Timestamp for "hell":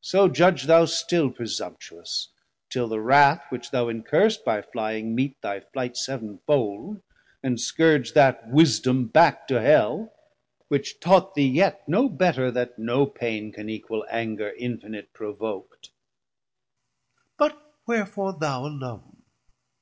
9.60-10.10